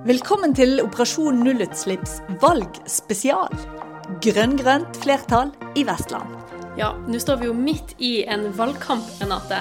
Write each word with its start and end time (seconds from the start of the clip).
Velkommen 0.00 0.54
til 0.56 0.78
Operasjon 0.80 1.42
nullutslipps 1.44 2.22
valgspesial. 2.40 3.52
Grønn-grønt 4.24 4.96
flertall 5.02 5.50
i 5.76 5.82
Vestland. 5.84 6.38
Ja, 6.80 6.94
nå 7.04 7.20
står 7.20 7.42
vi 7.42 7.50
jo 7.50 7.56
midt 7.56 7.92
i 8.00 8.22
en 8.24 8.46
valgkamp, 8.56 9.04
Renate. 9.20 9.58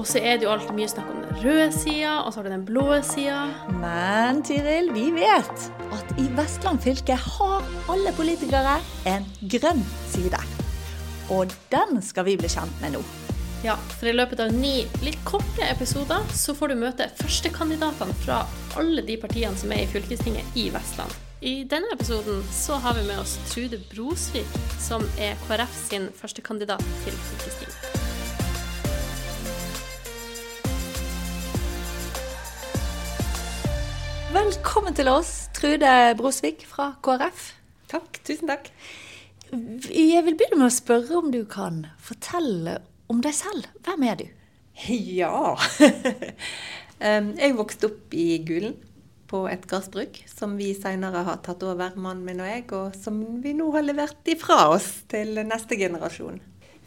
Og 0.00 0.08
så 0.08 0.22
er 0.22 0.38
det 0.38 0.46
jo 0.46 0.54
alltid 0.54 0.72
mye 0.72 0.88
snakk 0.88 1.12
om 1.12 1.20
den 1.20 1.42
røde 1.42 1.68
sida, 1.76 2.14
og 2.22 2.32
så 2.32 2.40
har 2.40 2.48
du 2.48 2.54
den 2.54 2.64
blå 2.64 2.86
sida. 3.04 3.42
Men 3.82 4.40
Tiril, 4.48 4.88
vi 4.96 5.10
vet 5.18 5.68
at 5.98 6.16
i 6.16 6.30
Vestland 6.38 6.80
fylke 6.86 7.20
har 7.28 7.72
alle 7.92 8.16
politikere 8.16 8.78
en 9.12 9.28
grønn 9.52 9.84
side. 10.08 10.40
Og 11.28 11.52
den 11.68 12.00
skal 12.00 12.24
vi 12.30 12.40
bli 12.40 12.48
kjent 12.56 12.80
med 12.80 12.96
nå. 12.96 13.04
Ja, 13.64 13.74
for 13.98 14.06
i 14.06 14.12
løpet 14.14 14.38
av 14.38 14.52
ni 14.54 14.84
litt 15.02 15.18
korte 15.26 15.66
episoder 15.66 16.22
så 16.30 16.52
får 16.54 16.70
du 16.70 16.74
møte 16.78 17.08
førstekandidatene 17.18 18.14
fra 18.22 18.36
alle 18.78 19.02
de 19.02 19.16
partiene 19.18 19.58
som 19.58 19.72
er 19.74 19.80
i 19.82 19.88
fylkestinget 19.90 20.54
i 20.54 20.68
Vestland. 20.70 21.10
I 21.42 21.64
denne 21.66 21.90
episoden 21.90 22.38
så 22.54 22.76
har 22.84 22.94
vi 22.94 23.02
med 23.08 23.18
oss 23.18 23.32
Trude 23.50 23.80
Brosvik, 23.90 24.52
som 24.78 25.02
er 25.18 25.34
KrF 25.48 25.74
sin 25.88 26.06
førstekandidat 26.14 26.84
til 27.02 27.16
fylkestinget. 27.26 27.98
Velkommen 34.36 34.94
til 34.94 35.10
oss, 35.10 35.48
Trude 35.58 35.96
Brosvik 36.20 36.62
fra 36.70 36.92
KrF. 37.02 37.48
Takk. 37.90 38.20
Tusen 38.22 38.54
takk. 38.54 38.70
Jeg 39.50 40.22
vil 40.28 40.38
begynne 40.38 40.60
med 40.60 40.68
å 40.68 40.76
spørre 40.78 41.18
om 41.18 41.34
du 41.34 41.40
kan 41.50 41.88
fortelle 42.06 42.76
om 43.08 43.22
deg 43.24 43.34
selv. 43.36 43.68
Hvem 43.86 44.04
er 44.08 44.20
du? 44.20 44.26
Ja 44.88 45.56
Jeg 47.02 47.56
vokste 47.58 47.88
opp 47.90 48.14
i 48.14 48.38
Gulen 48.46 48.76
på 49.28 49.42
et 49.50 49.66
gardsbruk, 49.68 50.22
som 50.30 50.54
vi 50.58 50.70
senere 50.76 51.20
har 51.26 51.40
tatt 51.44 51.62
over, 51.66 51.92
mannen 52.00 52.24
min 52.24 52.40
og 52.40 52.48
jeg, 52.48 52.64
og 52.72 52.94
som 52.96 53.18
vi 53.42 53.52
nå 53.56 53.66
har 53.74 53.84
levert 53.84 54.30
ifra 54.30 54.70
oss 54.72 54.86
til 55.10 55.36
neste 55.44 55.76
generasjon. 55.76 56.38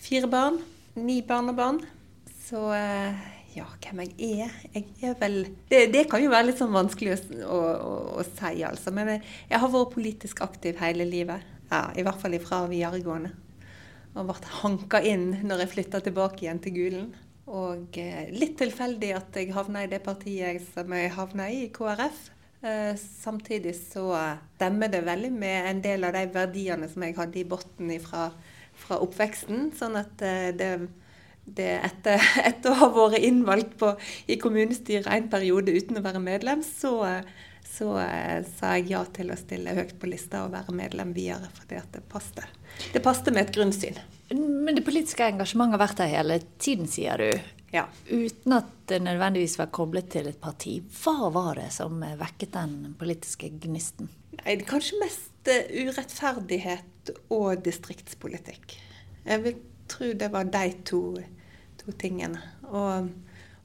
Fire 0.02 0.30
barn, 0.31 0.58
ni 0.97 1.19
barnebarn. 1.22 1.83
Så 2.47 2.63
eh, 2.73 3.22
ja, 3.53 3.67
hvem 3.83 4.02
jeg 4.03 4.41
er 4.41 4.56
Jeg 4.73 5.11
er 5.11 5.16
vel 5.19 5.38
Det, 5.69 5.85
det 5.94 6.06
kan 6.09 6.23
jo 6.23 6.31
være 6.31 6.50
litt 6.50 6.59
sånn 6.59 6.73
vanskelig 6.73 7.19
å, 7.45 7.59
å, 7.59 7.94
å, 8.17 8.25
si, 8.25 8.63
altså. 8.66 8.94
Men 8.95 9.16
jeg, 9.16 9.23
jeg 9.52 9.61
har 9.61 9.72
vært 9.75 9.94
politisk 9.94 10.41
aktiv 10.44 10.81
hele 10.81 11.08
livet. 11.08 11.45
Ja, 11.69 11.85
I 11.95 12.03
hvert 12.08 12.19
fall 12.19 12.35
ifra 12.35 12.66
videregående. 12.72 13.35
Og 14.12 14.28
ble 14.28 14.54
hanka 14.62 15.00
inn 15.08 15.30
når 15.48 15.64
jeg 15.64 15.73
flytta 15.76 16.02
tilbake 16.04 16.45
igjen 16.45 16.59
til 16.64 16.76
Gulen. 16.76 17.12
Og 17.52 17.98
eh, 18.00 18.30
litt 18.36 18.58
tilfeldig 18.59 19.12
at 19.18 19.38
jeg 19.40 19.53
havna 19.56 19.86
i 19.86 19.92
det 19.92 20.02
partiet 20.06 20.64
som 20.73 20.92
jeg 20.95 21.14
havna 21.16 21.48
i, 21.52 21.66
KrF. 21.73 22.30
Eh, 22.62 22.94
samtidig 23.00 23.73
så 23.80 24.06
stemmer 24.56 24.92
det 24.94 25.02
veldig 25.08 25.31
med 25.34 25.70
en 25.70 25.80
del 25.81 26.06
av 26.06 26.14
de 26.14 26.28
verdiene 26.34 26.90
som 26.92 27.03
jeg 27.08 27.16
hadde 27.18 27.40
i 27.42 27.48
bunnen 27.50 27.94
fra, 28.03 28.28
fra 28.84 29.00
oppveksten. 29.02 29.72
Sånn 29.78 29.98
at 30.00 30.22
eh, 30.28 30.52
det, 30.59 30.72
det 31.48 31.72
etter, 31.80 32.28
etter 32.52 32.72
å 32.75 32.81
ha 32.84 32.92
vært 32.98 33.25
innvalgt 33.25 33.78
på, 33.81 33.96
i 34.28 34.38
kommunestyret 34.42 35.09
en 35.12 35.31
periode 35.31 35.73
uten 35.73 36.00
å 36.00 36.06
være 36.06 36.23
medlem, 36.23 36.62
så, 36.68 36.94
så 37.72 37.94
eh, 38.03 38.41
sa 38.58 38.75
jeg 38.77 38.91
ja 38.91 39.02
til 39.16 39.31
å 39.31 39.39
stille 39.39 39.75
høyt 39.77 39.95
på 40.00 40.09
lista 40.11 40.44
og 40.45 40.53
være 40.55 40.75
medlem 40.75 41.14
videre, 41.16 41.50
fordi 41.55 41.80
at 41.80 41.95
det 41.95 42.03
passte. 42.11 42.45
Det 42.91 43.02
passte 43.03 43.33
med 43.33 43.47
et 43.47 43.55
grunnsyn. 43.55 44.00
Men 44.31 44.75
det 44.78 44.86
politiske 44.88 45.28
engasjementet 45.28 45.78
har 45.78 45.83
vært 45.86 46.02
der 46.02 46.11
hele 46.11 46.39
tiden, 46.59 46.88
sier 46.91 47.19
du. 47.19 47.30
Ja. 47.72 47.86
Uten 48.09 48.58
at 48.58 48.72
det 48.91 49.00
nødvendigvis 49.05 49.58
var 49.59 49.72
koblet 49.72 50.09
til 50.11 50.28
et 50.28 50.39
parti. 50.44 50.78
Hva 51.02 51.31
var 51.31 51.59
det 51.59 51.69
som 51.75 52.03
vekket 52.19 52.55
den 52.58 52.95
politiske 53.00 53.52
gnisten? 53.63 54.11
Nei, 54.41 54.56
det 54.56 54.66
er 54.66 54.69
kanskje 54.69 55.00
mest 55.00 55.52
eh, 55.52 55.72
urettferdighet 55.85 57.13
og 57.31 57.63
distriktspolitikk. 57.63 58.75
Jeg 59.23 59.44
vil 59.45 59.59
tro 59.91 60.11
det 60.17 60.31
var 60.33 60.51
de 60.51 60.72
to, 60.88 61.01
to 61.79 61.96
tingene. 62.00 62.41
Og, 62.67 63.12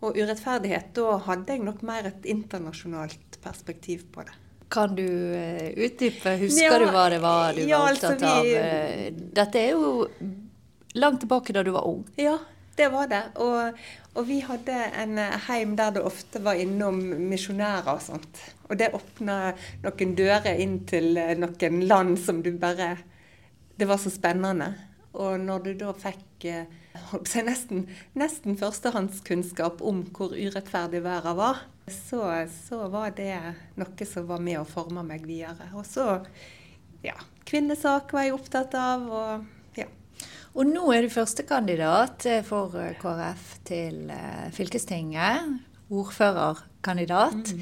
og 0.02 0.18
urettferdighet, 0.18 0.92
da 0.94 1.18
hadde 1.26 1.56
jeg 1.56 1.66
nok 1.66 1.82
mer 1.86 2.10
et 2.10 2.30
internasjonalt 2.30 3.25
perspektiv 3.46 4.04
på 4.14 4.26
det. 4.26 4.34
Kan 4.74 4.96
du 4.98 5.06
eh, 5.06 5.70
utdype? 5.86 6.32
Husker 6.42 6.66
Ja, 6.66 6.78
du 6.82 6.88
hva 6.90 7.04
det 7.12 7.20
var 7.22 7.54
du 7.54 7.62
ja, 7.62 7.78
var 7.84 7.92
altså, 7.94 8.10
opptatt 8.16 8.28
av? 8.32 8.42
vi- 8.44 8.58
av? 8.58 9.22
Dette 9.38 9.60
er 9.62 9.70
jo 9.76 9.92
langt 10.98 11.20
tilbake 11.22 11.54
da 11.54 11.62
du 11.62 11.70
var 11.76 11.86
ung. 11.86 12.02
Ja, 12.18 12.34
det 12.76 12.88
var 12.92 13.06
det. 13.08 13.22
Og, 13.40 13.78
og 14.16 14.26
vi 14.28 14.40
hadde 14.44 14.74
en 15.02 15.18
eh, 15.22 15.36
heim 15.46 15.76
der 15.78 15.94
det 15.96 16.02
ofte 16.04 16.42
var 16.44 16.58
innom 16.60 16.98
misjonærer 17.30 17.92
og 17.94 18.02
sånt. 18.04 18.42
Og 18.66 18.74
det 18.80 18.90
åpna 18.98 19.36
noen 19.84 20.16
dører 20.18 20.58
inn 20.64 20.80
til 20.90 21.12
eh, 21.20 21.36
noen 21.38 21.78
land 21.86 22.18
som 22.18 22.42
du 22.42 22.50
bare 22.58 22.96
Det 23.78 23.86
var 23.88 23.98
så 24.02 24.10
spennende. 24.10 24.72
Og 25.16 25.38
når 25.40 25.62
du 25.66 25.72
da 25.84 25.92
fikk 25.96 26.44
eh, 26.50 26.66
nesten, 27.46 27.86
nesten 28.18 28.56
førstehåndskunnskap 28.60 29.82
om 29.84 30.02
hvor 30.16 30.32
urettferdig 30.34 31.02
verden 31.04 31.36
var, 31.38 31.62
så, 31.86 32.48
så 32.68 32.88
var 32.88 33.12
det 33.16 33.36
noe 33.78 34.06
som 34.08 34.26
var 34.26 34.42
med 34.42 34.58
å 34.60 34.66
forme 34.68 35.04
meg 35.06 35.26
videre. 35.26 35.70
Og 35.78 35.86
så, 35.86 36.18
ja 37.06 37.16
Kvinnesak 37.46 38.10
var 38.14 38.26
jeg 38.26 38.34
opptatt 38.34 38.74
av, 38.74 39.04
og 39.06 39.78
ja. 39.78 39.86
Og 40.56 40.66
nå 40.66 40.88
er 40.94 41.06
du 41.06 41.12
førstekandidat 41.14 42.26
for 42.48 42.74
eh, 42.80 42.96
KrF 42.98 43.52
til 43.68 44.10
eh, 44.10 44.48
fylkestinget. 44.56 45.52
Ordførerkandidat. 45.86 47.52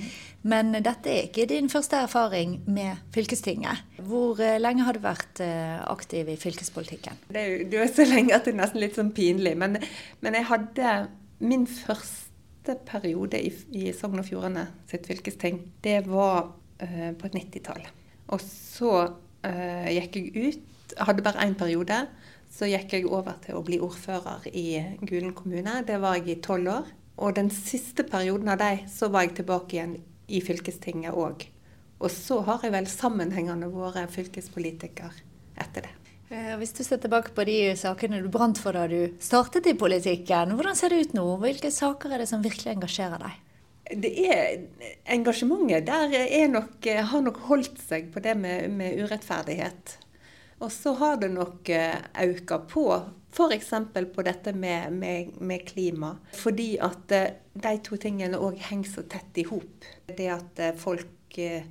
Men 0.48 0.72
dette 0.78 1.10
er 1.12 1.26
ikke 1.26 1.44
din 1.50 1.68
første 1.68 2.00
erfaring 2.06 2.62
med 2.64 3.02
fylkestinget. 3.12 3.84
Hvor 4.08 4.40
eh, 4.40 4.56
lenge 4.62 4.86
har 4.88 4.96
du 4.96 5.04
vært 5.04 5.44
aktiv 5.44 6.32
i 6.32 6.40
fylkespolitikken? 6.40 7.20
Det 7.28 7.42
er 7.42 7.66
jo 7.68 7.84
er 7.84 7.92
så 7.92 8.08
lenge 8.08 8.38
at 8.38 8.48
det 8.48 8.54
er 8.54 8.62
nesten 8.62 8.80
litt 8.80 8.96
sånn 8.96 9.12
pinlig. 9.12 9.52
Men, 9.60 9.76
men 10.24 10.40
jeg 10.40 10.48
hadde 10.48 10.98
min 11.44 11.68
første 11.68 12.23
periode 12.86 13.40
i, 13.40 13.50
i 13.76 13.92
Sogn 13.96 14.22
og 14.22 14.28
Fjordane 14.28 14.66
sitt 14.90 15.08
fylkesting. 15.10 15.60
Det 15.84 16.00
var 16.08 16.50
uh, 16.50 17.10
på 17.20 17.30
90-tallet. 17.32 17.90
Og 18.32 18.42
så 18.44 18.92
uh, 19.04 19.88
gikk 19.92 20.20
jeg 20.20 20.32
ut. 20.34 20.94
Hadde 21.04 21.24
bare 21.26 21.44
én 21.44 21.56
periode. 21.58 22.04
Så 22.54 22.68
gikk 22.70 22.94
jeg 22.94 23.08
over 23.10 23.36
til 23.44 23.58
å 23.58 23.64
bli 23.66 23.80
ordfører 23.82 24.46
i 24.52 24.68
Gulen 25.02 25.34
kommune. 25.36 25.80
Det 25.86 25.98
var 26.02 26.20
jeg 26.20 26.36
i 26.36 26.42
tolv 26.44 26.70
år. 26.76 26.92
Og 27.24 27.34
den 27.36 27.50
siste 27.54 28.06
perioden 28.06 28.50
av 28.50 28.60
de, 28.62 28.84
så 28.90 29.10
var 29.12 29.26
jeg 29.26 29.36
tilbake 29.40 29.76
igjen 29.76 29.98
i 30.28 30.40
fylkestinget 30.42 31.14
òg. 31.14 31.46
Og 32.02 32.10
så 32.10 32.40
har 32.46 32.64
jeg 32.64 32.74
vel 32.74 32.88
sammenhengende 32.90 33.70
vært 33.72 34.12
fylkespolitiker 34.14 35.22
etter 35.60 35.86
det. 35.86 35.93
Eh, 36.30 36.54
Hvis 36.60 36.72
du 36.72 36.82
ser 36.84 37.00
tilbake 37.02 37.34
på 37.36 37.44
de 37.44 37.56
sakene 37.76 38.22
du 38.22 38.28
brant 38.32 38.58
for 38.60 38.76
da 38.76 38.86
du 38.90 39.16
startet 39.22 39.66
i 39.70 39.76
politikken, 39.78 40.54
hvordan 40.56 40.78
ser 40.78 40.94
det 40.94 41.08
ut 41.08 41.16
nå? 41.18 41.26
Hvilke 41.42 41.72
saker 41.74 42.14
er 42.14 42.24
det 42.24 42.30
som 42.30 42.44
virkelig 42.44 42.72
engasjerer 42.76 43.24
deg? 43.26 43.40
Det 44.00 44.12
er 44.24 44.62
Engasjementet 45.12 45.84
der 45.84 46.14
er 46.24 46.48
nok, 46.48 46.86
har 46.86 47.20
nok 47.20 47.42
holdt 47.50 47.76
seg 47.84 48.08
på 48.14 48.22
det 48.24 48.32
med, 48.40 48.70
med 48.72 48.96
urettferdighet. 49.04 49.98
Og 50.64 50.72
så 50.72 50.94
har 50.96 51.18
det 51.20 51.28
nok 51.34 51.68
økt 51.68 52.54
på 52.70 52.86
f.eks. 53.34 53.70
på 54.14 54.22
dette 54.22 54.52
med, 54.52 54.92
med, 54.92 55.40
med 55.40 55.66
klima. 55.66 56.14
Fordi 56.32 56.76
at 56.78 57.12
eh, 57.12 57.32
de 57.54 57.74
to 57.82 57.98
tingene 58.00 58.38
òg 58.38 58.60
henger 58.70 58.90
så 58.90 59.04
tett 59.10 59.40
i 59.42 59.46
hop. 59.48 59.88
Det 60.06 60.28
at 60.30 60.62
eh, 60.62 60.76
folk 60.78 61.38
eh, 61.42 61.66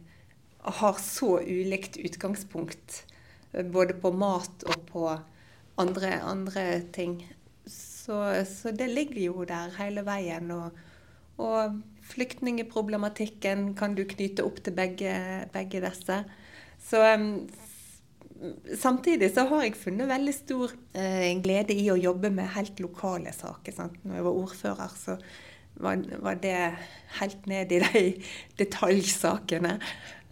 har 0.80 1.00
så 1.00 1.38
ulikt 1.40 1.98
utgangspunkt 2.04 3.00
eh, 3.00 3.13
både 3.74 3.96
på 4.02 4.12
mat 4.16 4.66
og 4.70 4.86
på 4.90 5.08
andre, 5.82 6.16
andre 6.22 6.66
ting. 6.94 7.20
Så, 7.68 8.18
så 8.50 8.74
det 8.76 8.90
ligger 8.92 9.22
jo 9.22 9.48
der 9.48 9.74
hele 9.78 10.04
veien. 10.06 10.52
Og, 10.52 10.72
og 11.44 11.82
flyktningeproblematikken 12.14 13.72
kan 13.80 13.96
du 13.98 14.04
knytte 14.10 14.46
opp 14.46 14.60
til 14.64 14.76
begge, 14.78 15.14
begge 15.54 15.84
disse. 15.86 16.24
Så 16.84 17.04
samtidig 18.80 19.32
så 19.34 19.46
har 19.48 19.64
jeg 19.64 19.80
funnet 19.80 20.10
veldig 20.10 20.36
stor 20.36 20.74
eh, 20.98 21.32
glede 21.44 21.76
i 21.78 21.88
å 21.92 22.00
jobbe 22.00 22.32
med 22.34 22.52
helt 22.58 22.80
lokale 22.84 23.34
saker. 23.36 23.76
Sant? 23.76 23.98
Når 24.04 24.20
jeg 24.20 24.28
var 24.28 24.40
ordfører, 24.44 24.96
så 25.00 25.18
var, 25.84 26.04
var 26.22 26.40
det 26.44 26.58
helt 27.20 27.48
ned 27.50 27.72
i 27.72 27.82
de 27.84 28.04
detaljsakene. 28.62 29.78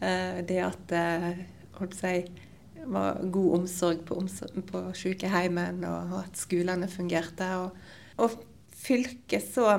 Eh, 0.01 0.42
det 0.48 0.62
at 0.66 0.96
eh, 0.98 1.44
holdt 1.80 1.98
seg, 1.98 2.31
var 2.88 3.19
god 3.31 3.60
omsorg 3.60 4.06
på, 4.06 4.18
på 4.72 4.83
sykehjemmen, 4.98 5.83
og 5.86 6.16
at 6.24 6.38
skolene 6.39 6.88
fungerte. 6.92 7.48
Og, 7.62 7.78
og 8.18 8.38
fylket, 8.81 9.44
så, 9.54 9.78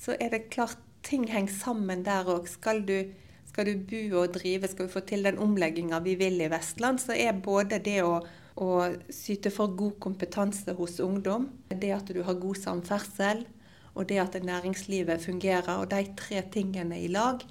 så 0.00 0.16
er 0.20 0.34
det 0.34 0.48
klart 0.50 0.78
ting 1.06 1.26
henger 1.30 1.52
sammen 1.54 2.04
der 2.06 2.28
òg. 2.30 2.46
Skal, 2.50 2.84
du- 2.86 3.12
skal 3.52 3.66
du 3.68 3.74
bo 3.88 4.20
og 4.22 4.34
drive, 4.36 4.68
skal 4.70 4.86
vi 4.86 4.92
få 4.92 5.00
til 5.06 5.26
den 5.26 5.38
omlegginga 5.42 5.98
vi 6.04 6.14
vil 6.20 6.40
i 6.40 6.50
Vestland, 6.52 7.00
så 7.02 7.12
er 7.16 7.32
både 7.42 7.78
det 7.84 7.98
å, 8.06 8.20
å 8.56 8.68
syte 9.12 9.50
for 9.52 9.74
god 9.76 9.98
kompetanse 10.00 10.74
hos 10.78 11.00
ungdom, 11.04 11.50
det 11.68 11.90
at 11.94 12.12
du 12.14 12.22
har 12.24 12.38
god 12.40 12.60
samferdsel, 12.62 13.44
og 13.92 14.06
det 14.08 14.22
at 14.22 14.38
næringslivet 14.40 15.20
fungerer, 15.20 15.74
og 15.82 15.90
de 15.92 16.06
tre 16.16 16.40
tingene 16.54 16.96
i 17.02 17.10
lag 17.12 17.42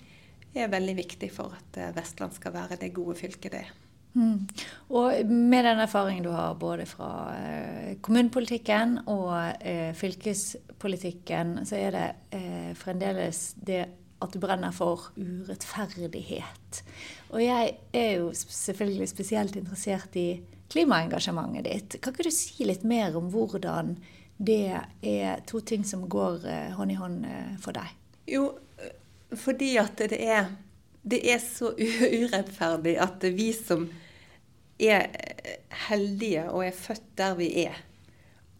er 0.57 0.71
veldig 0.73 0.95
viktig 0.97 1.29
for 1.31 1.53
at 1.55 1.77
eh, 1.79 1.91
Vestland 1.95 2.33
skal 2.35 2.55
være 2.55 2.79
det 2.81 2.89
gode 2.95 3.13
fylket 3.19 3.53
det 3.53 3.61
er. 3.61 3.69
Mm. 4.13 4.47
Og 4.91 5.25
med 5.31 5.65
den 5.65 5.79
erfaringen 5.79 6.25
du 6.25 6.31
har 6.35 6.55
både 6.59 6.85
fra 6.89 7.31
eh, 7.37 7.95
kommunepolitikken 8.03 8.97
og 9.11 9.33
eh, 9.63 9.91
fylkespolitikken, 9.95 11.61
så 11.67 11.79
er 11.79 11.95
det 11.95 12.07
eh, 12.35 12.71
fremdeles 12.77 13.51
det 13.55 13.85
at 14.21 14.33
du 14.35 14.41
brenner 14.43 14.73
for 14.75 15.09
urettferdighet. 15.15 16.81
Og 17.31 17.41
jeg 17.41 17.75
er 17.97 18.11
jo 18.19 18.31
selvfølgelig 18.35 19.07
spesielt 19.09 19.55
interessert 19.57 20.17
i 20.19 20.41
klimaengasjementet 20.71 21.65
ditt. 21.65 21.97
Kan 22.03 22.13
ikke 22.13 22.27
du 22.27 22.35
si 22.35 22.67
litt 22.67 22.83
mer 22.87 23.15
om 23.17 23.31
hvordan 23.33 23.95
det 24.41 24.75
er 25.05 25.41
to 25.49 25.61
ting 25.65 25.83
som 25.85 26.05
går 26.09 26.45
hånd 26.77 26.93
i 26.93 26.99
hånd 26.99 27.25
for 27.61 27.75
deg? 27.75 27.89
Jo, 28.29 28.45
fordi 29.37 29.73
at 29.81 30.01
det 30.11 30.21
er, 30.21 30.51
det 31.03 31.21
er 31.33 31.41
så 31.41 31.71
urettferdig 31.77 32.95
at 33.01 33.25
vi 33.33 33.49
som 33.57 33.87
er 34.81 35.07
heldige 35.87 36.47
og 36.49 36.65
er 36.65 36.77
født 36.77 37.09
der 37.17 37.35
vi 37.39 37.49
er, 37.65 37.77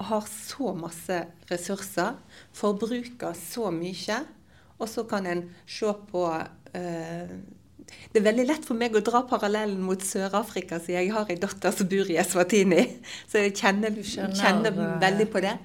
har 0.02 0.26
så 0.26 0.74
masse 0.74 1.18
ressurser, 1.52 2.16
forbruker 2.58 3.36
så 3.38 3.70
mye, 3.74 4.22
og 4.82 4.90
så 4.90 5.06
kan 5.06 5.28
en 5.30 5.44
se 5.70 5.94
på 6.10 6.26
uh, 6.26 7.34
det 8.12 8.22
er 8.22 8.26
veldig 8.26 8.46
lett 8.48 8.68
for 8.68 8.78
meg 8.78 8.96
å 8.96 9.04
dra 9.04 9.24
parallellen 9.28 9.82
mot 9.84 10.02
Sør-Afrika, 10.06 10.80
siden 10.80 11.02
jeg 11.02 11.14
har 11.16 11.32
en 11.32 11.42
datter 11.42 11.74
som 11.76 11.90
bor 11.92 12.12
i 12.12 12.18
Eswatini. 12.22 12.84
Så 13.30 13.42
jeg 13.44 13.56
kjenner, 13.58 13.98
kjenner 14.06 14.76
veldig 15.02 15.28
på 15.32 15.42
det. 15.44 15.56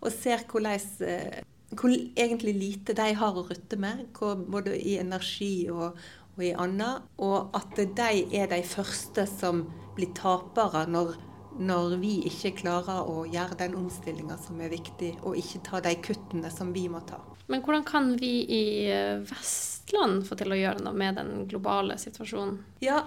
Og 0.00 0.12
ser 0.12 0.44
hvordan, 0.48 0.80
eh, 1.04 1.42
hvor 1.74 1.92
egentlig 1.92 2.54
lite 2.56 2.96
de 2.96 3.10
har 3.20 3.36
å 3.36 3.46
rutte 3.48 3.76
med, 3.80 4.06
både 4.16 4.76
i 4.76 4.98
energi 5.00 5.68
og, 5.72 5.98
og 6.36 6.44
i 6.44 6.52
Anna, 6.52 7.02
Og 7.18 7.54
at 7.54 7.76
de 7.76 8.26
er 8.34 8.50
de 8.50 8.62
første 8.62 9.26
som 9.30 9.64
blir 9.94 10.10
tapere 10.16 10.86
når, 10.90 11.14
når 11.58 11.96
vi 12.02 12.16
ikke 12.30 12.56
klarer 12.64 13.06
å 13.06 13.24
gjøre 13.30 13.58
den 13.60 13.76
omstillinga 13.78 14.38
som 14.42 14.60
er 14.60 14.72
viktig, 14.74 15.14
og 15.22 15.38
ikke 15.38 15.62
ta 15.68 15.80
de 15.84 15.94
kuttene 16.02 16.50
som 16.50 16.72
vi 16.74 16.88
må 16.90 17.04
ta. 17.06 17.20
Men 17.46 17.60
hvordan 17.62 17.84
kan 17.84 18.14
vi 18.16 18.32
i 18.48 18.64
eh, 18.88 19.20
Vestland 19.20 20.24
få 20.24 20.36
til 20.40 20.54
å 20.54 20.58
gjøre 20.58 20.80
noe 20.86 20.96
med 20.96 21.18
den 21.20 21.44
globale 21.48 21.98
situasjonen? 22.00 22.56
Ja, 22.80 23.02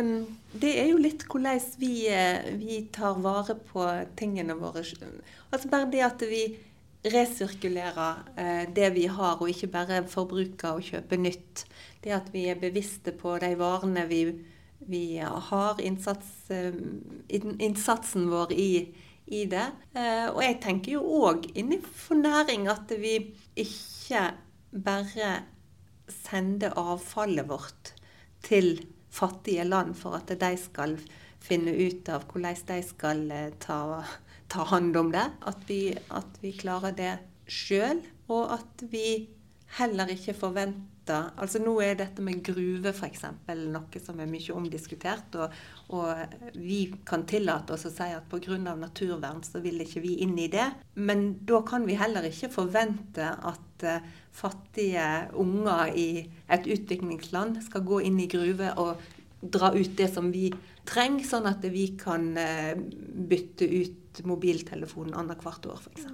um, 0.00 0.24
det 0.52 0.72
er 0.80 0.88
jo 0.94 1.00
litt 1.02 1.26
hvordan 1.28 1.60
vi, 1.78 2.08
eh, 2.08 2.54
vi, 2.56 2.80
tar 2.92 3.20
vare 3.20 3.58
på 3.68 3.84
tingene 4.16 4.56
våre. 4.56 4.84
Altså 5.52 5.68
bare 5.68 5.90
det 5.92 6.02
at 6.08 6.24
vi 6.24 6.46
resirkulerer 7.04 8.22
eh, 8.38 8.64
det 8.74 8.92
vi 8.94 9.06
har, 9.10 9.40
og 9.40 9.50
ikke 9.50 9.70
bare 9.72 10.02
forbruke 10.08 10.74
og 10.76 10.84
kjøpe 10.86 11.18
nytt. 11.18 11.64
Det 12.02 12.14
at 12.14 12.28
vi 12.34 12.46
er 12.50 12.60
bevisste 12.60 13.14
på 13.14 13.36
de 13.42 13.54
varene 13.58 14.06
vi, 14.10 14.24
vi 14.86 15.04
har, 15.22 15.80
innsats, 15.82 16.50
eh, 16.50 16.74
innsatsen 17.32 18.30
vår 18.30 18.54
i 18.54 18.72
i 19.32 19.44
det. 19.50 19.64
Eh, 19.96 20.28
og 20.32 20.40
jeg 20.44 20.58
tenker 20.64 20.96
jo 20.96 21.02
òg 21.28 21.46
innenfor 21.54 22.18
næring 22.20 22.68
at 22.72 22.92
vi 23.00 23.16
ikke 23.58 24.28
bare 24.72 25.32
sender 26.10 26.74
avfallet 26.80 27.48
vårt 27.48 27.92
til 28.44 28.74
fattige 29.12 29.64
land 29.68 29.94
for 29.98 30.18
at 30.18 30.32
de 30.40 30.52
skal 30.58 30.96
finne 31.42 31.74
ut 31.74 32.08
av 32.12 32.26
hvordan 32.30 32.60
de 32.68 32.80
skal 32.86 33.24
eh, 33.30 33.50
ta, 33.62 34.02
ta 34.52 34.66
hånd 34.68 34.96
om 35.00 35.12
det. 35.14 35.26
At 35.48 35.68
vi, 35.68 35.82
at 36.12 36.40
vi 36.44 36.54
klarer 36.58 36.96
det 36.96 37.12
sjøl, 37.50 38.02
og 38.32 38.56
at 38.58 38.84
vi 38.92 39.06
heller 39.78 40.12
ikke 40.12 40.36
forventer 40.36 40.90
Altså 41.10 41.58
Nå 41.58 41.72
er 41.82 41.96
dette 41.98 42.22
med 42.22 42.44
gruve 42.46 42.92
f.eks. 42.92 43.24
noe 43.50 44.00
som 44.04 44.20
er 44.22 44.28
mye 44.30 44.54
omdiskutert. 44.54 45.34
Og, 45.34 45.56
og, 45.98 46.36
vi 46.54 46.84
kan 47.02 47.24
tillate 47.26 47.74
oss 47.74 47.88
å 47.88 47.90
si 47.90 48.06
at 48.14 48.28
pga. 48.30 48.54
naturvern 48.78 49.42
så 49.42 49.58
vil 49.64 49.82
ikke 49.82 50.04
vi 50.04 50.12
inn 50.22 50.36
i 50.38 50.46
det. 50.46 50.68
Men 50.94 51.40
da 51.42 51.58
kan 51.66 51.88
vi 51.88 51.98
heller 51.98 52.28
ikke 52.28 52.52
forvente 52.54 53.32
at 53.34 53.82
uh, 53.82 53.98
fattige 54.30 55.08
unger 55.34 55.90
i 55.90 56.22
et 56.46 56.70
utviklingsland 56.70 57.58
skal 57.66 57.82
gå 57.82 57.98
inn 58.06 58.22
i 58.22 58.30
gruve 58.30 58.70
og 58.78 59.02
dra 59.42 59.72
ut 59.74 59.98
det 59.98 60.06
som 60.14 60.30
vi 60.30 60.52
trenger, 60.86 61.26
sånn 61.26 61.50
at 61.50 61.66
vi 61.66 61.96
kan 61.98 62.30
uh, 62.38 62.78
bytte 62.78 63.66
ut 63.66 64.01
mobiltelefonen 64.28 65.14
annethvert 65.16 65.66
år, 65.72 65.78
f.eks. 65.80 66.08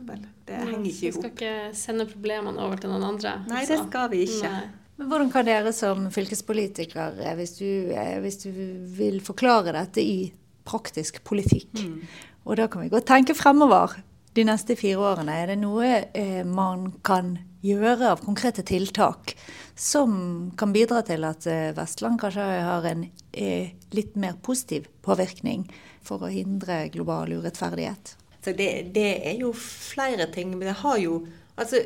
Det 0.46 0.58
henger 0.58 0.86
ikke 0.86 1.08
i 1.08 1.12
hop. 1.12 1.18
Vi 1.18 1.22
skal 1.22 1.32
ikke 1.32 1.54
sende 1.76 2.06
problemene 2.10 2.62
over 2.62 2.80
til 2.80 2.92
noen 2.92 3.06
andre? 3.10 3.38
Nei, 3.50 3.64
det 3.68 3.80
skal 3.82 4.12
vi 4.12 4.22
ikke. 4.26 4.52
Nei. 4.52 4.68
Men 4.98 5.10
Hvordan 5.10 5.30
kan 5.30 5.46
dere 5.46 5.72
som 5.74 6.08
fylkespolitiker, 6.10 7.18
hvis 7.38 7.56
du, 7.60 7.68
eh, 7.94 8.16
hvis 8.22 8.40
du 8.42 8.50
vil 8.98 9.20
forklare 9.22 9.74
dette 9.76 10.02
i 10.02 10.32
praktisk 10.66 11.22
politikk, 11.26 11.70
mm. 11.78 12.00
og 12.46 12.58
da 12.58 12.66
kan 12.70 12.82
vi 12.82 12.90
godt 12.92 13.06
tenke 13.10 13.36
fremover 13.38 13.94
de 14.34 14.44
neste 14.46 14.74
fire 14.78 15.12
årene, 15.12 15.34
er 15.34 15.52
det 15.52 15.60
noe 15.62 15.86
eh, 16.14 16.42
man 16.46 16.90
kan 17.06 17.36
gjøre 17.36 17.47
av 17.62 18.16
konkrete 18.16 18.62
tiltak 18.62 19.36
som 19.74 20.50
kan 20.56 20.72
bidra 20.72 21.02
til 21.02 21.24
at 21.24 21.46
eh, 21.46 21.74
Vestland 21.74 22.20
kanskje 22.20 22.42
har 22.42 22.86
en 22.86 23.04
eh, 23.32 23.74
litt 23.90 24.16
mer 24.16 24.38
positiv 24.42 24.88
påvirkning 25.02 25.68
for 26.02 26.22
å 26.22 26.30
hindre 26.32 26.88
global 26.88 27.32
urettferdighet? 27.32 28.16
Så 28.44 28.54
det, 28.54 28.94
det 28.94 29.10
er 29.26 29.38
jo 29.42 29.52
flere 29.52 30.26
ting. 30.32 30.50
Men 30.54 30.70
det 30.70 30.80
har 30.82 30.98
jo 30.98 31.26
Altså, 31.58 31.80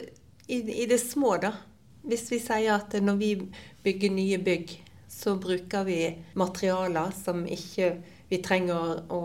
i, 0.52 0.82
i 0.82 0.84
det 0.84 0.98
små, 1.00 1.38
da. 1.40 1.54
Hvis 2.04 2.26
vi 2.28 2.36
sier 2.44 2.75
at 2.75 2.92
når 3.00 3.16
vi 3.16 3.30
bygger 3.80 4.10
nye 4.12 4.36
bygg, 4.36 4.75
så 5.08 5.32
bruker 5.40 5.86
vi 5.88 5.96
materialer 6.36 7.14
som 7.16 7.46
ikke 7.48 7.94
vi 8.32 8.40
trenger 8.40 9.02
å 9.12 9.20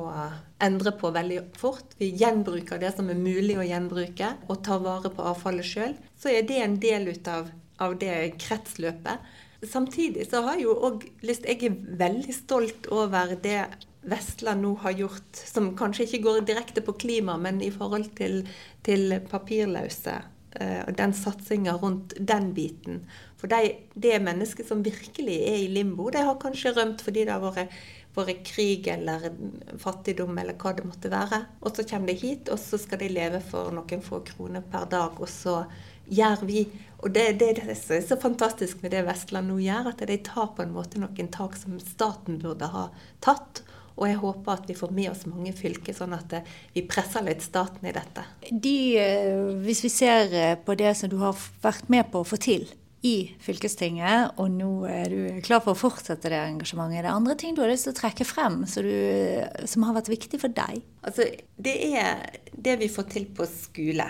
endre 0.63 0.91
på 0.99 1.11
veldig 1.15 1.39
fort. 1.55 1.95
Vi 1.99 2.11
gjenbruker 2.19 2.81
det 2.81 2.91
som 2.97 3.07
er 3.07 3.19
mulig 3.19 3.55
å 3.55 3.65
gjenbruke, 3.65 4.33
og 4.49 4.63
tar 4.67 4.83
vare 4.83 5.11
på 5.13 5.25
avfallet 5.31 5.67
sjøl. 5.67 5.95
Så 6.19 6.33
er 6.33 6.47
det 6.47 6.59
en 6.63 6.79
del 6.83 7.07
ut 7.13 7.29
av, 7.31 7.47
av 7.83 7.95
det 8.01 8.15
kretsløpet. 8.41 9.29
Samtidig 9.63 10.27
så 10.29 10.43
har 10.45 10.57
jeg 10.57 10.67
jo 10.67 10.75
òg 10.85 11.05
lyst 11.25 11.47
Jeg 11.47 11.63
er 11.65 11.77
veldig 11.97 12.35
stolt 12.35 12.89
over 12.93 13.31
det 13.41 13.63
Vestland 14.07 14.63
nå 14.63 14.75
har 14.83 14.93
gjort, 14.95 15.39
som 15.39 15.71
kanskje 15.75 16.05
ikke 16.05 16.23
går 16.27 16.43
direkte 16.47 16.83
på 16.85 16.95
klima, 16.99 17.35
men 17.41 17.59
i 17.63 17.71
forhold 17.73 18.11
til, 18.19 18.43
til 18.85 19.17
papirløse. 19.31 20.19
Eh, 20.55 20.83
og 20.87 20.95
den 20.97 21.13
satsinga 21.13 21.75
rundt 21.81 22.15
den 22.19 22.53
biten. 22.55 23.01
For 23.37 23.51
de, 23.51 23.75
det 23.93 24.15
mennesket 24.23 24.69
som 24.69 24.83
virkelig 24.85 25.35
er 25.43 25.59
i 25.65 25.67
limbo. 25.69 26.07
De 26.13 26.23
har 26.23 26.39
kanskje 26.41 26.73
rømt 26.77 27.03
fordi 27.05 27.25
det 27.27 27.35
har 27.35 27.43
vært, 27.43 27.73
vært 28.25 28.45
krig 28.47 28.87
eller 28.89 29.27
fattigdom 29.81 30.37
eller 30.41 30.57
hva 30.57 30.73
det 30.77 30.85
måtte 30.87 31.11
være. 31.11 31.43
Og 31.61 31.75
så 31.75 31.85
kommer 31.87 32.11
de 32.11 32.17
hit, 32.17 32.49
og 32.53 32.59
så 32.61 32.79
skal 32.81 33.01
de 33.03 33.11
leve 33.11 33.41
for 33.45 33.69
noen 33.75 34.03
få 34.03 34.23
kroner 34.25 34.65
per 34.65 34.87
dag. 34.89 35.19
Og 35.21 35.29
så 35.31 35.61
gjør 36.07 36.45
vi 36.47 36.67
Og 36.97 37.11
det, 37.13 37.37
det, 37.37 37.47
det 37.61 37.75
er 37.93 38.01
så 38.01 38.15
fantastisk 38.17 38.81
med 38.81 38.89
det 38.89 39.03
Vestland 39.05 39.51
nå 39.51 39.59
gjør, 39.61 39.91
at 39.91 39.99
de 40.09 40.15
tar 40.25 40.47
på 40.57 40.63
en 40.63 40.71
måte 40.73 40.97
noen 40.97 41.27
tak 41.29 41.53
som 41.59 41.75
staten 41.77 42.39
burde 42.41 42.65
ha 42.73 42.87
tatt. 43.21 43.61
Og 43.97 44.07
jeg 44.09 44.17
håper 44.21 44.53
at 44.53 44.65
vi 44.69 44.77
får 44.77 44.95
med 44.97 45.11
oss 45.11 45.27
mange 45.29 45.53
fylker, 45.57 45.93
sånn 45.93 46.15
at 46.17 46.33
eh, 46.37 46.49
vi 46.73 46.83
presser 46.89 47.25
litt 47.25 47.45
staten 47.45 47.85
i 47.85 47.93
dette. 47.93 48.25
De, 48.49 48.75
eh, 48.97 49.53
hvis 49.61 49.83
vi 49.85 49.93
ser 49.93 50.33
eh, 50.33 50.57
på 50.57 50.73
det 50.77 50.95
som 50.97 51.13
du 51.13 51.17
har 51.21 51.37
vært 51.61 51.89
med 51.93 52.09
på 52.09 52.21
å 52.21 52.27
få 52.27 52.41
til 52.41 52.65
i 53.05 53.29
fylkestinget, 53.43 54.39
og 54.41 54.49
nå 54.55 54.71
er 54.89 55.11
du 55.13 55.41
klar 55.45 55.61
for 55.61 55.75
å 55.75 55.79
fortsette 55.79 56.31
det 56.33 56.39
engasjementet, 56.39 56.97
er 56.97 57.05
det 57.05 57.13
andre 57.13 57.35
ting 57.37 57.53
du 57.53 57.61
har 57.61 57.69
lyst 57.69 57.85
til 57.85 57.93
å 57.93 57.99
trekke 57.99 58.25
frem 58.25 58.63
du, 58.65 58.93
som 59.69 59.85
har 59.85 59.97
vært 59.99 60.09
viktig 60.09 60.39
for 60.41 60.53
deg? 60.53 60.81
Altså, 61.05 61.27
det 61.61 61.75
er 61.93 62.39
det 62.53 62.79
vi 62.81 62.89
får 62.91 63.09
til 63.13 63.27
på 63.37 63.45
skole. 63.51 64.09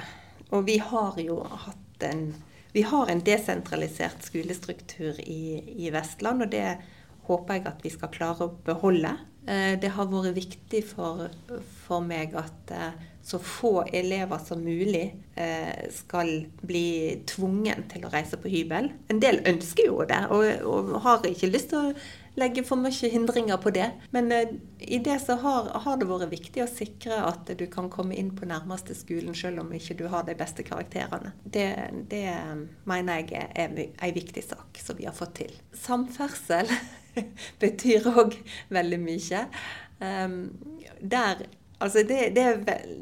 Og 0.56 0.63
vi 0.70 0.77
har 0.79 1.20
jo 1.20 1.41
hatt 1.44 2.08
en 2.08 2.29
vi 2.77 2.84
har 2.86 3.10
en 3.10 3.22
desentralisert 3.25 4.22
skolestruktur 4.27 5.17
i, 5.24 5.63
i 5.82 5.89
Vestland, 5.89 6.44
og 6.46 6.51
det 6.51 6.75
håper 7.25 7.58
jeg 7.58 7.65
at 7.72 7.79
vi 7.82 7.89
skal 7.89 8.12
klare 8.13 8.46
å 8.46 8.56
beholde. 8.67 9.15
Eh, 9.48 9.74
det 9.82 9.94
har 9.96 10.10
vært 10.12 10.36
viktig 10.36 10.84
for, 10.86 11.24
for 11.88 12.06
meg 12.06 12.36
at 12.38 12.74
eh, 12.75 13.08
så 13.27 13.39
få 13.43 13.81
elever 13.91 14.39
som 14.39 14.62
mulig 14.63 15.15
eh, 15.36 15.89
skal 15.91 16.29
bli 16.62 17.19
tvungen 17.27 17.84
til 17.91 18.05
å 18.07 18.12
reise 18.13 18.39
på 18.39 18.48
hybel. 18.48 18.88
En 19.12 19.19
del 19.19 19.41
ønsker 19.51 19.89
jo 19.89 20.05
det, 20.07 20.22
og, 20.31 20.46
og 20.63 20.93
har 21.03 21.27
ikke 21.27 21.50
lyst 21.51 21.74
til 21.74 21.89
å 21.89 21.91
legge 22.39 22.63
for 22.63 22.79
mye 22.79 23.10
hindringer 23.12 23.60
på 23.60 23.74
det. 23.75 23.89
Men 24.15 24.31
i 24.79 25.01
det 25.03 25.17
så 25.25 25.36
har, 25.41 25.67
har, 25.84 26.00
det 26.00 26.07
vært 26.07 26.31
viktig 26.31 26.63
å 26.63 26.69
sikre 26.72 27.19
at 27.27 27.51
du 27.60 27.65
kan 27.72 27.91
komme 27.91 28.15
inn 28.15 28.31
på 28.38 28.48
nærmeste 28.48 28.96
skolen 28.96 29.36
selv 29.36 29.65
om 29.65 29.75
ikke 29.75 29.98
du 30.00 30.05
har 30.13 30.24
de 30.24 30.38
beste 30.38 30.63
karakterene. 30.63 31.34
Det, 31.43 31.67
det 32.07 32.24
mener 32.88 33.25
jeg 33.25 33.43
er 33.43 33.75
en 33.75 34.17
viktig 34.22 34.46
sak 34.48 34.79
som 34.79 34.96
vi 34.96 35.10
har 35.10 35.17
fått 35.17 35.36
til. 35.41 35.53
Samferdsel 35.75 36.72
betyr 37.63 38.07
òg 38.13 38.39
veldig 38.72 39.03
mye. 39.03 39.48
Um, 40.00 40.41
der 41.01 41.48
Altså, 41.77 42.03
det, 42.07 42.31
det, 42.36 42.46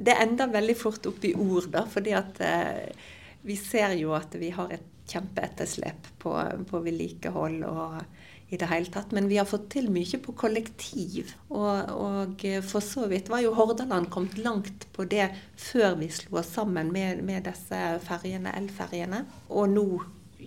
det, 0.03 0.17
ender 0.19 0.51
veldig 0.51 0.75
fort 0.77 1.05
opp 1.07 1.23
i 1.23 1.35
ord, 1.35 1.69
da, 1.71 1.85
fordi 1.87 2.11
at 2.17 2.41
uh, 2.43 3.07
vi 3.47 3.55
ser 3.59 3.95
jo 3.99 4.11
at 4.17 4.35
vi 4.39 4.51
har 4.55 4.73
et 4.75 4.91
kjempeetterslep 5.05 6.07
på, 6.19 6.33
på 6.65 6.81
vedlikehold 6.83 7.61
og 7.69 7.99
i 8.53 8.57
det 8.61 8.69
hele 8.69 8.89
tatt. 8.93 9.13
Men 9.15 9.29
vi 9.29 9.37
har 9.39 9.47
fått 9.49 9.69
til 9.73 9.87
mye 9.93 10.19
på 10.21 10.33
kollektiv. 10.37 11.31
Og, 11.49 11.93
og 11.93 12.45
for 12.65 12.83
så 12.83 13.07
vidt 13.11 13.29
var 13.31 13.43
jo 13.43 13.55
Hordaland 13.57 14.09
kommet 14.13 14.37
langt 14.41 14.87
på 14.95 15.07
det 15.09 15.29
før 15.61 15.97
vi 16.01 16.11
slo 16.13 16.41
oss 16.41 16.53
sammen 16.57 16.91
med, 16.93 17.23
med 17.25 17.45
disse 17.47 17.81
ferjene, 18.05 18.53
elferjene. 18.57 19.23
Og 19.49 19.71
nå 19.73 19.87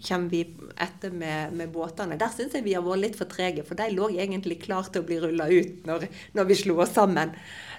kommer 0.08 0.30
vi 0.30 0.42
etter 0.76 1.10
med, 1.10 1.54
med 1.56 1.72
båtene. 1.72 2.18
Der 2.20 2.32
syns 2.34 2.54
jeg 2.56 2.64
vi 2.66 2.74
har 2.76 2.84
vært 2.84 3.02
litt 3.02 3.18
for 3.18 3.30
trege, 3.30 3.64
for 3.66 3.78
de 3.78 3.88
lå 3.94 4.10
egentlig 4.14 4.60
klar 4.64 4.88
til 4.92 5.02
å 5.02 5.08
bli 5.08 5.18
rulla 5.22 5.48
ut 5.50 5.88
når, 5.88 6.06
når, 6.36 6.48
vi 6.50 6.58
slo 6.62 6.78
oss 6.84 6.94
sammen. 6.96 7.34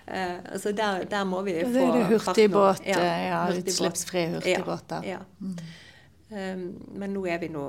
Uh, 0.10 0.58
så 0.60 0.74
der, 0.76 1.06
der, 1.10 1.26
må 1.30 1.44
vi 1.46 1.60
få 1.62 1.74
Det 1.74 1.86
er 1.86 2.12
hurtigbåt, 2.14 2.84
ja, 2.88 3.00
ja, 3.30 3.42
utslippsfrie 3.54 4.34
hurtigbåter. 4.36 5.06
Ja, 5.06 5.20
ja. 5.20 5.26
Mm. 5.40 5.56
Um, 6.30 6.66
men 7.02 7.14
nå 7.16 7.26
er 7.30 7.42
vi 7.42 7.50
nå, 7.54 7.66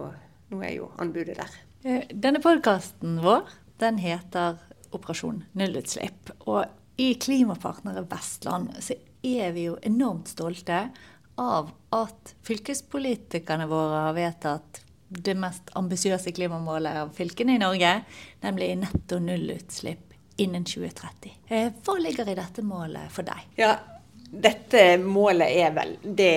nå 0.53 0.63
er 0.65 0.77
jo 0.77 0.91
anbudet 1.01 1.39
der. 1.41 1.61
Eh, 1.81 2.03
denne 2.13 2.43
podkasten 2.45 3.21
vår 3.25 3.49
den 3.81 4.01
heter 4.03 4.59
Operasjon 4.93 5.45
nullutslipp. 5.57 6.33
Og 6.45 6.67
i 7.01 7.15
Klimapartnere 7.21 8.05
Vestland 8.11 8.75
så 8.85 8.97
er 9.25 9.55
vi 9.57 9.69
jo 9.69 9.79
enormt 9.87 10.29
stolte 10.33 10.83
av 11.41 11.71
at 11.97 12.35
fylkespolitikerne 12.47 13.67
våre 13.71 14.05
har 14.07 14.17
vedtatt 14.17 14.83
det 15.11 15.35
mest 15.35 15.73
ambisiøse 15.79 16.31
klimamålet 16.37 17.01
av 17.03 17.15
fylkene 17.17 17.57
i 17.57 17.63
Norge, 17.63 17.95
nemlig 18.45 18.75
netto 18.85 19.19
nullutslipp 19.19 20.15
innen 20.41 20.65
2030. 20.65 21.33
Eh, 21.49 21.73
hva 21.85 21.97
ligger 21.99 22.29
i 22.31 22.37
dette 22.39 22.63
målet 22.65 23.11
for 23.13 23.27
deg? 23.27 23.49
Ja, 23.59 23.75
dette 24.31 24.95
målet 25.03 25.51
er 25.59 25.73
vel 25.75 25.97
det, 26.05 26.31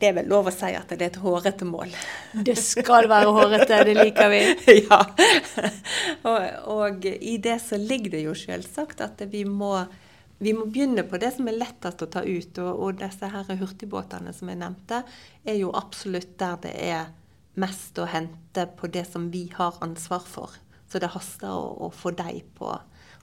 det, 0.00 0.08
er 0.08 0.16
vel 0.16 0.28
lov 0.30 0.48
å 0.50 0.54
si 0.54 0.72
at 0.74 0.90
det 0.90 1.04
er 1.06 1.12
et 1.12 1.20
hårete 1.22 1.68
mål. 1.68 1.92
Det 2.34 2.56
skal 2.58 3.06
være 3.10 3.30
hårete, 3.36 3.78
det 3.86 3.96
liker 4.00 4.32
vi. 4.32 4.42
Ja. 4.90 4.98
Og, 6.26 6.40
og, 6.74 7.06
i 7.06 7.36
det 7.42 7.60
så 7.62 7.78
ligger 7.78 8.16
det 8.16 8.24
jo 8.24 8.34
selvsagt 8.36 9.02
at 9.06 9.22
vi 9.30 9.44
må, 9.46 9.76
vi 10.40 10.54
må 10.56 10.66
begynne 10.72 11.04
på 11.04 11.20
det 11.20 11.34
som 11.36 11.48
er 11.50 11.58
lettest 11.60 12.02
å 12.04 12.08
ta 12.10 12.22
ut. 12.24 12.60
Og, 12.62 12.70
og 12.70 13.00
disse 13.00 13.28
her 13.28 13.50
hurtigbåtene 13.60 14.32
som 14.36 14.48
jeg 14.48 14.60
nevnte, 14.62 15.02
er 15.44 15.58
jo 15.60 15.72
absolutt 15.76 16.38
der 16.40 16.60
det 16.64 16.72
er 16.90 17.10
mest 17.60 17.98
å 18.00 18.08
hente 18.08 18.64
på 18.78 18.88
det 18.92 19.04
som 19.10 19.28
vi 19.32 19.46
har 19.56 19.76
ansvar 19.84 20.24
for. 20.24 20.54
Så 20.90 21.02
det 21.02 21.12
haster 21.12 21.52
å, 21.52 21.86
å 21.86 21.90
få 21.94 22.14
dem 22.16 22.40
på, 22.56 22.72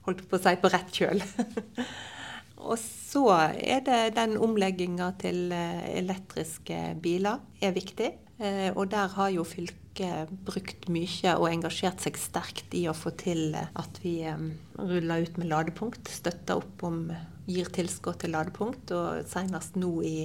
holdt 0.06 0.22
på 0.28 0.38
å 0.38 0.44
si, 0.44 0.54
på 0.62 0.70
rett 0.72 0.94
kjøl. 0.94 1.24
Og 2.68 2.78
så 2.82 3.24
er 3.54 3.82
det 3.86 3.98
den 4.16 4.34
omlegginga 4.42 5.12
til 5.20 5.52
eh, 5.54 5.84
elektriske 6.00 6.96
biler 7.02 7.38
er 7.62 7.74
viktig. 7.76 8.08
Eh, 8.38 8.70
og 8.74 8.90
der 8.90 9.12
har 9.14 9.30
jo 9.34 9.44
fylket 9.46 9.87
brukt 10.46 10.88
mye 10.92 11.34
og 11.36 11.48
engasjert 11.50 12.02
seg 12.04 12.18
sterkt 12.20 12.74
i 12.76 12.86
å 12.88 12.96
få 12.96 13.12
til 13.18 13.56
at 13.58 14.00
vi 14.02 14.20
eh, 14.28 14.48
ruller 14.78 15.26
ut 15.26 15.38
med 15.40 15.50
ladepunkt. 15.50 16.10
Støtter 16.12 16.62
opp 16.62 16.84
om, 16.86 17.06
gir 17.48 17.70
tilskudd 17.74 18.20
til 18.22 18.34
ladepunkt. 18.36 18.92
Og 18.94 19.24
senest 19.30 19.78
nå 19.80 19.92
i, 20.06 20.18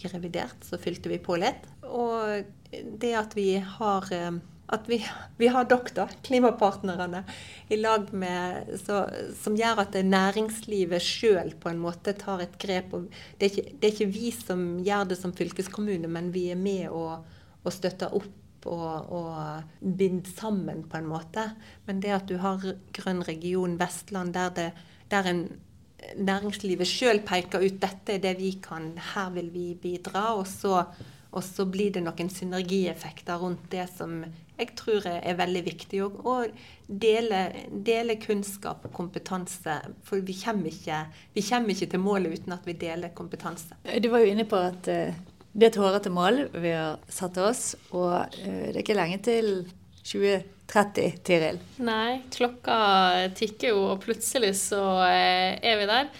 i 0.00 0.12
revidert 0.12 0.66
så 0.66 0.80
fylte 0.80 1.12
vi 1.12 1.20
på 1.22 1.38
litt. 1.40 1.66
Og 1.86 2.46
det 3.00 3.14
at 3.18 3.34
vi 3.38 3.56
har 3.58 4.12
at 4.66 4.88
vi, 4.90 4.98
vi 5.38 5.48
har 5.52 5.66
dere, 5.70 6.08
klimapartnerne, 6.26 7.22
i 7.70 7.78
lag 7.78 8.08
med, 8.10 8.72
så, 8.82 9.04
som 9.38 9.54
gjør 9.58 9.84
at 9.84 9.98
næringslivet 10.02 11.02
sjøl 11.02 11.52
på 11.60 11.70
en 11.70 11.78
måte 11.82 12.16
tar 12.18 12.42
et 12.42 12.56
grep. 12.62 12.96
Det 13.38 13.46
er, 13.46 13.52
ikke, 13.52 13.66
det, 13.70 13.84
er 13.84 13.94
ikke, 13.94 14.10
vi 14.16 14.32
som 14.34 14.66
gjør 14.86 15.06
det 15.12 15.20
som 15.20 15.34
fylkeskommune, 15.36 16.10
men 16.10 16.32
vi 16.34 16.48
er 16.54 16.58
med 16.58 16.88
og, 16.90 17.22
og 17.62 17.74
støtter 17.74 18.14
opp 18.16 18.42
og, 18.66 19.12
og 19.14 19.88
binder 19.98 20.30
sammen, 20.36 20.84
på 20.90 21.00
en 21.00 21.10
måte. 21.10 21.48
Men 21.86 22.02
det 22.02 22.14
at 22.16 22.28
du 22.30 22.36
har 22.42 22.62
Grønn 22.96 23.24
region 23.26 23.78
Vestland, 23.80 24.34
der, 24.34 24.54
det, 24.56 24.70
der 25.10 25.30
en 25.30 25.44
næringslivet 26.16 26.88
sjøl 26.88 27.22
peker 27.26 27.64
ut 27.64 27.80
dette 27.82 28.16
er 28.16 28.22
det 28.22 28.36
vi 28.38 28.56
kan, 28.62 28.92
her 29.14 29.30
vil 29.34 29.52
vi 29.54 29.68
bidra. 29.80 30.34
og 30.36 30.46
så 30.46 30.84
og 31.36 31.44
så 31.44 31.66
blir 31.68 31.92
det 31.92 32.00
noen 32.00 32.30
synergieffekter 32.32 33.40
rundt 33.42 33.66
det 33.72 33.84
som 33.92 34.22
jeg 34.56 34.72
tror 34.78 35.04
er 35.10 35.36
veldig 35.36 35.62
viktig. 35.66 35.98
Å 36.00 36.36
dele, 36.88 37.40
dele, 37.84 38.16
kunnskap 38.22 38.86
og 38.88 38.94
kompetanse. 38.96 39.74
For 40.06 40.24
vi 40.24 40.36
kommer, 40.40 40.70
ikke, 40.70 41.02
vi 41.36 41.44
kommer, 41.44 41.74
ikke, 41.74 41.90
til 41.92 42.00
målet 42.00 42.38
uten 42.38 42.56
at 42.56 42.64
vi 42.64 42.76
deler 42.80 43.12
kompetanse. 43.16 43.76
Du 44.00 44.08
var 44.14 44.24
jo 44.24 44.30
inne 44.32 44.46
på 44.48 44.62
at 44.70 44.88
uh, 44.88 45.18
det 45.56 45.64
er 45.64 45.72
et 45.72 45.80
hårete 45.80 46.12
mål 46.12 46.42
vi 46.60 46.74
har 46.76 47.00
satt 47.08 47.40
oss. 47.40 47.70
Og 47.96 48.12
uh, 48.12 48.62
det 48.68 48.74
er 48.74 48.82
ikke 48.84 48.98
lenge 48.98 49.18
til 49.24 49.50
2030, 50.04 51.20
Tiril. 51.26 51.60
Nei, 51.82 52.22
klokka 52.34 52.78
tikker 53.38 53.72
jo, 53.72 53.84
og 53.94 54.02
plutselig 54.04 54.52
så 54.60 54.82
uh, 55.00 55.56
er 55.56 55.80
vi 55.80 55.88
der. 55.88 56.12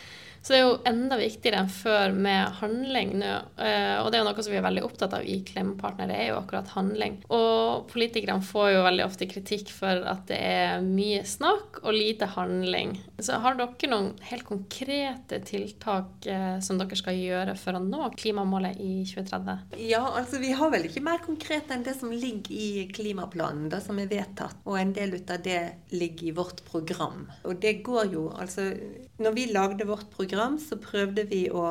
Så 0.46 0.54
det 0.54 0.58
er 0.60 0.68
jo 0.68 0.74
enda 0.86 1.16
viktigere 1.18 1.58
enn 1.64 1.70
før 1.74 2.12
med 2.14 2.58
handling 2.60 3.16
nå. 3.18 3.30
Eh, 3.58 3.96
og 3.98 4.12
det 4.12 4.18
er 4.18 4.20
jo 4.22 4.26
noe 4.28 4.42
som 4.46 4.52
vi 4.52 4.58
er 4.60 4.62
veldig 4.62 4.84
opptatt 4.86 5.16
av 5.18 5.24
i 5.26 5.40
Klimapartner, 5.42 6.06
det 6.06 6.18
er 6.22 6.28
jo 6.28 6.36
akkurat 6.38 6.70
handling. 6.76 7.16
Og 7.34 7.88
politikerne 7.90 8.46
får 8.46 8.68
jo 8.76 8.84
veldig 8.86 9.02
ofte 9.08 9.26
kritikk 9.26 9.72
for 9.74 10.06
at 10.06 10.22
det 10.30 10.38
er 10.38 10.84
mye 10.86 11.24
snakk 11.26 11.80
og 11.82 11.96
lite 11.96 12.28
handling. 12.36 12.94
Så 13.18 13.40
har 13.42 13.58
dere 13.58 13.90
noen 13.90 14.12
helt 14.28 14.46
konkrete 14.46 15.40
tiltak 15.50 16.30
eh, 16.30 16.60
som 16.62 16.78
dere 16.78 17.00
skal 17.02 17.18
gjøre 17.18 17.58
for 17.58 17.74
å 17.74 17.82
nå 17.82 18.12
klimamålet 18.14 18.78
i 18.78 19.00
2030? 19.02 19.74
Ja, 19.82 20.04
altså 20.12 20.38
vi 20.38 20.52
har 20.54 20.70
vel 20.70 20.86
ikke 20.86 21.02
mer 21.08 21.26
konkret 21.26 21.74
enn 21.74 21.82
det 21.82 21.96
som 21.98 22.14
ligger 22.14 22.54
i 22.54 22.86
klimaplanen, 22.94 23.66
det 23.74 23.82
som 23.82 23.98
er 23.98 24.14
vedtatt. 24.14 24.62
Og 24.62 24.78
en 24.78 24.94
del 24.94 25.18
av 25.26 25.42
det 25.42 25.60
ligger 25.90 26.30
i 26.30 26.38
vårt 26.38 26.62
program. 26.70 27.26
Og 27.42 27.58
det 27.58 27.80
går 27.82 28.14
jo, 28.14 28.28
altså 28.30 28.70
Når 29.16 29.32
vi 29.32 29.46
lagde 29.49 29.87
vårt 29.88 30.11
program 30.12 30.58
så 30.61 30.76
prøvde 30.80 31.25
vi 31.30 31.46
å, 31.49 31.64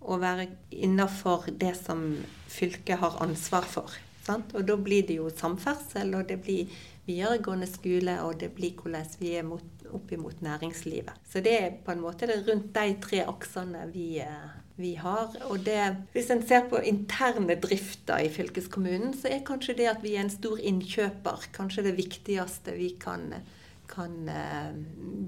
å 0.00 0.18
være 0.20 0.48
innafor 0.72 1.50
det 1.60 1.74
som 1.76 2.02
fylket 2.48 3.02
har 3.02 3.18
ansvar 3.24 3.66
for. 3.68 3.96
Sant? 4.24 4.54
Og 4.56 4.64
da 4.66 4.78
blir 4.80 5.04
det 5.06 5.18
jo 5.20 5.28
samferdsel, 5.30 6.14
og 6.16 6.30
det 6.30 6.40
blir 6.42 6.72
videregående 7.06 7.68
skole, 7.70 8.16
og 8.24 8.40
det 8.40 8.50
blir 8.56 8.74
hvordan 8.80 9.10
vi 9.20 9.34
er 9.38 9.44
mot, 9.46 9.66
opp 9.94 10.14
imot 10.16 10.40
næringslivet. 10.42 11.20
Så 11.28 11.44
det 11.44 11.56
er 11.60 11.76
på 11.84 11.92
en 11.92 12.02
måte 12.02 12.30
rundt 12.32 12.72
de 12.74 12.96
tre 13.04 13.20
aksene 13.28 13.84
vi, 13.92 14.08
eh, 14.24 14.48
vi 14.80 14.94
har. 14.98 15.36
Og 15.50 15.60
det, 15.68 15.78
hvis 16.16 16.32
en 16.32 16.42
ser 16.48 16.64
på 16.72 16.80
interne 16.80 17.58
drifter 17.60 18.24
i 18.24 18.32
fylkeskommunen, 18.32 19.12
så 19.14 19.30
er 19.30 19.44
kanskje 19.46 19.76
det 19.78 19.92
at 19.92 20.02
vi 20.02 20.16
er 20.16 20.24
en 20.24 20.32
stor 20.32 20.58
innkjøper, 20.58 21.46
kanskje 21.54 21.86
det 21.90 21.94
viktigste 22.00 22.74
vi 22.80 22.94
kan 23.04 23.28
gjøre 23.30 23.44
kan 23.88 24.28
eh, 24.28 24.72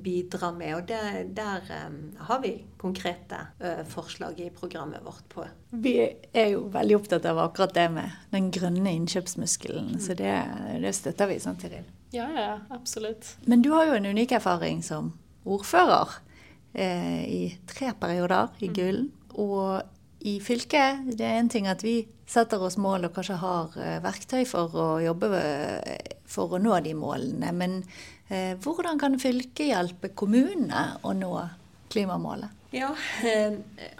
bidra 0.02 0.52
med. 0.52 0.76
Og 0.76 0.86
det, 0.88 1.00
der 1.36 1.70
eh, 1.70 1.90
har 2.28 2.40
vi 2.42 2.52
konkrete 2.76 3.40
eh, 3.58 3.84
forslag 3.88 4.40
i 4.40 4.50
programmet 4.50 5.04
vårt 5.04 5.28
på. 5.28 5.46
Vi 5.70 5.94
er 6.32 6.50
jo 6.52 6.66
veldig 6.72 6.96
opptatt 6.96 7.26
av 7.28 7.40
akkurat 7.42 7.74
det 7.74 7.88
med 7.92 8.16
den 8.32 8.50
grønne 8.54 8.94
innkjøpsmuskelen, 9.00 9.94
mm. 9.94 10.00
så 10.00 10.16
det, 10.18 10.34
det, 10.82 10.94
støtter 10.96 11.30
vi 11.30 11.40
samtidig. 11.40 11.82
Tiril. 11.82 11.86
Ja, 12.14 12.28
ja, 12.32 12.58
absolutt. 12.70 13.36
Men 13.44 13.62
du 13.62 13.70
har 13.74 13.88
jo 13.88 13.98
en 13.98 14.06
unik 14.06 14.32
erfaring 14.38 14.82
som 14.82 15.12
ordfører 15.48 16.20
eh, 16.72 17.24
i 17.24 17.42
tre 17.68 17.92
perioder 18.00 18.54
i 18.60 18.70
mm. 18.70 19.10
Og 19.38 19.82
i 20.20 20.40
fylket. 20.42 21.12
Det 21.14 21.26
er 21.26 21.38
en 21.38 21.48
ting 21.48 21.68
at 21.70 21.84
vi 21.84 22.08
setter 22.26 22.62
oss 22.62 22.76
mål 22.76 23.06
og 23.06 23.12
kanskje 23.14 23.36
har 23.38 23.76
verktøy 24.02 24.42
for 24.48 24.74
å 24.74 24.86
jobbe 24.98 25.28
for 26.28 26.54
å 26.54 26.60
nå 26.60 26.76
de 26.84 26.94
målene. 26.94 27.50
Men 27.56 27.82
Eh, 28.28 28.58
hvordan 28.60 28.98
kan 29.00 29.16
fylket 29.20 29.70
hjelpe 29.70 30.10
kommunene 30.12 30.82
å 31.00 31.14
nå 31.16 31.32
klimamålet? 31.88 32.52
Ja, 32.76 32.90
eh, 33.24 33.54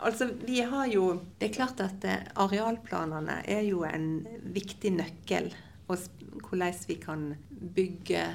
altså 0.04 0.26
vi 0.42 0.60
har 0.60 0.90
jo 0.92 1.22
Det 1.38 1.46
er 1.46 1.54
klart 1.54 1.80
at 1.80 2.04
eh, 2.04 2.26
arealplanene 2.36 3.38
er 3.48 3.62
jo 3.64 3.86
en 3.88 4.26
viktig 4.52 4.92
nøkkel. 4.98 5.48
Og 5.88 6.04
hvordan 6.44 6.76
vi 6.90 6.98
kan 7.00 7.22
bygge 7.48 8.26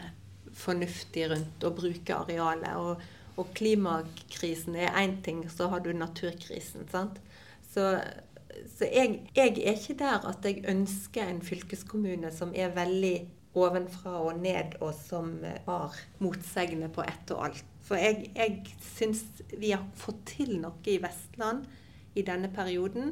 fornuftig 0.58 1.30
rundt 1.30 1.64
og 1.64 1.78
bruke 1.78 2.18
arealet. 2.18 2.74
Og, 2.74 2.98
og 3.38 3.54
klimakrisen 3.54 4.76
er 4.76 4.98
én 4.98 5.20
ting, 5.22 5.46
så 5.50 5.70
har 5.70 5.86
du 5.86 5.94
naturkrisen. 5.94 6.90
sant? 6.90 7.22
Så, 7.70 8.00
så 8.78 8.90
jeg, 8.90 9.22
jeg, 9.36 9.62
er 9.62 9.78
ikke 9.78 10.00
der 10.02 10.26
at 10.26 10.46
jeg 10.46 10.66
ønsker 10.70 11.30
en 11.30 11.42
fylkeskommune 11.46 12.34
som 12.34 12.54
er 12.58 12.74
veldig 12.74 13.16
ovenfra 13.54 14.16
og 14.24 14.40
ned, 14.42 14.78
og 14.82 14.94
som 14.98 15.36
var 15.66 15.94
motsegner 16.24 16.90
på 16.94 17.06
ett 17.06 17.34
og 17.36 17.48
alt. 17.50 17.64
For 17.84 18.00
jeg, 18.00 18.32
jeg 18.34 18.78
syns 18.96 19.24
vi 19.52 19.74
har 19.74 19.84
fått 20.00 20.24
til 20.38 20.56
noe 20.62 20.80
i 20.90 20.98
Vestland 21.04 21.68
i 22.18 22.24
denne 22.26 22.50
perioden 22.54 23.12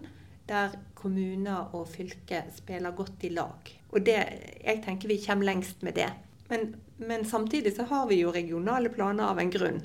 der 0.49 0.73
kommuner 0.97 1.71
og 1.77 1.87
fylke 1.91 2.43
spiller 2.55 2.95
godt 2.95 3.23
i 3.27 3.31
lag. 3.33 3.71
Og 3.91 4.03
det, 4.05 4.17
jeg 4.63 4.81
tenker 4.85 5.11
vi 5.11 5.21
kommer 5.23 5.47
lengst 5.47 5.83
med 5.85 5.95
det. 5.99 6.09
Men, 6.49 6.75
men, 6.97 7.25
samtidig 7.25 7.75
så 7.75 7.85
har 7.87 8.07
vi 8.09 8.21
jo 8.21 8.33
regionale 8.35 8.91
planer 8.91 9.31
av 9.31 9.39
en 9.39 9.51
grunn. 9.51 9.79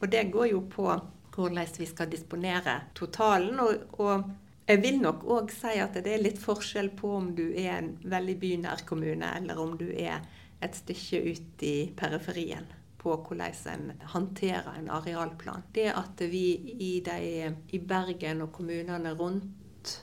Og 0.00 0.10
det 0.12 0.28
går 0.32 0.50
jo 0.52 0.60
på 0.72 0.88
hvordan 1.34 1.68
vi 1.78 1.86
skal 1.88 2.10
disponere 2.12 2.80
totalen. 2.96 3.60
Og, 3.60 4.00
og 4.02 4.28
jeg 4.70 4.82
vil 4.84 5.00
nok 5.02 5.24
òg 5.26 5.54
si 5.54 5.76
at 5.82 5.96
det 5.98 6.12
er 6.14 6.22
litt 6.22 6.40
forskjell 6.40 6.92
på 6.98 7.14
om 7.18 7.32
du 7.36 7.48
er 7.50 7.72
en 7.78 7.94
veldig 8.02 8.36
bynær 8.40 8.84
kommune, 8.88 9.32
eller 9.40 9.58
om 9.58 9.76
du 9.78 9.88
er 9.90 10.20
et 10.60 10.76
stykke 10.76 11.22
ut 11.30 11.64
i 11.64 11.76
periferien 11.96 12.68
på 13.00 13.14
hvordan 13.24 13.56
en 13.72 13.86
håndterer 14.12 14.74
en 14.76 14.90
arealplan. 14.92 15.64
Det 15.72 15.88
at 15.94 16.20
vi 16.28 16.44
i, 16.76 16.92
de, 17.04 17.48
i 17.72 17.80
Bergen 17.80 18.44
og 18.44 18.52
kommunene 18.52 19.14
rundt 19.16 19.96